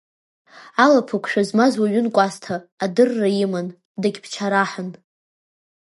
[0.83, 3.67] Алаԥықәшәа змаз уаҩын Кәасҭа, адырра иман,
[4.01, 4.89] дагьбчараҳын.